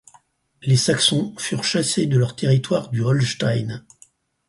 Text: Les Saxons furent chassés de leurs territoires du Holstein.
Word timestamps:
Les 0.63 0.77
Saxons 0.77 1.35
furent 1.37 1.63
chassés 1.63 2.07
de 2.07 2.17
leurs 2.17 2.35
territoires 2.35 2.89
du 2.89 3.01
Holstein. 3.01 3.83